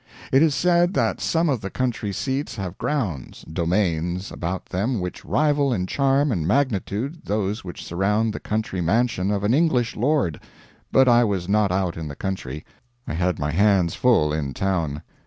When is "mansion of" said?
8.81-9.43